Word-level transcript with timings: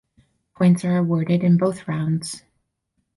Points 0.55 0.83
are 0.83 0.97
award 0.97 1.29
in 1.29 1.57
both 1.57 1.87
rounds. 1.87 2.41